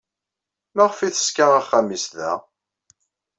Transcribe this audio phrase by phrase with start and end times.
[0.75, 2.31] Maɣef ay teṣka axxam-nnes da?